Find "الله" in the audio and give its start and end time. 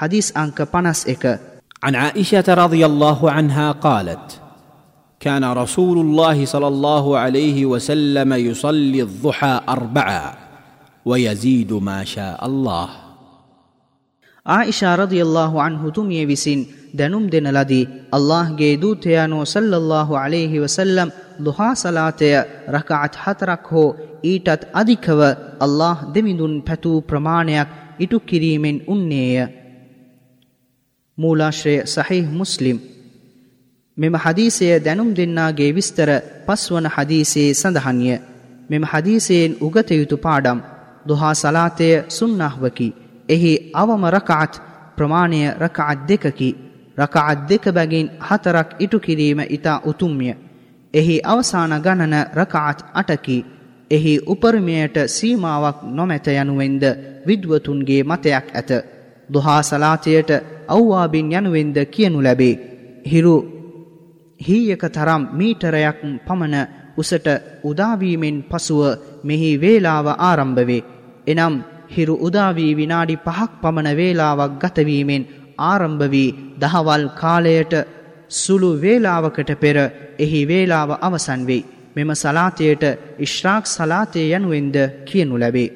2.85-3.31, 5.97-6.45, 6.67-7.17, 12.45-12.89